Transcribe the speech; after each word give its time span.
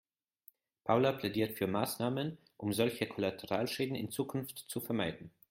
Paula 0.83 1.11
plädiert 1.13 1.59
für 1.59 1.67
Maßnahmen, 1.67 2.39
um 2.57 2.73
solche 2.73 3.05
Kollateralschäden 3.05 3.93
in 3.95 4.09
Zukunft 4.09 4.57
zu 4.57 4.79
vermeiden. 4.81 5.29